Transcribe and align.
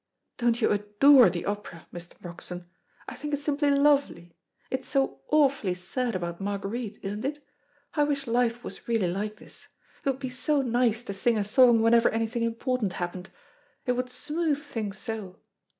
Don't 0.39 0.59
you 0.61 0.71
adore 0.71 1.29
the 1.29 1.45
opera, 1.45 1.85
Mr. 1.93 2.19
Broxton? 2.19 2.65
I 3.07 3.13
think 3.13 3.35
it's 3.35 3.43
simply 3.43 3.69
lovely. 3.69 4.35
It's 4.71 4.87
so 4.87 5.21
awfully 5.27 5.75
sad 5.75 6.15
about 6.15 6.41
Marguerite, 6.41 6.97
isn't 7.03 7.23
it? 7.23 7.45
I 7.93 8.03
wish 8.05 8.25
life 8.25 8.63
was 8.63 8.87
really 8.87 9.07
like 9.09 9.35
this. 9.35 9.67
It 10.03 10.09
would 10.09 10.17
be 10.17 10.27
so 10.29 10.63
nice 10.63 11.03
to 11.03 11.13
sing 11.13 11.37
a 11.37 11.43
song 11.43 11.83
whenever 11.83 12.09
anything 12.09 12.41
important 12.41 12.93
happened. 12.93 13.29
It 13.85 13.91
would 13.91 14.09
smooth 14.09 14.57
things 14.63 14.97
so. 14.97 15.37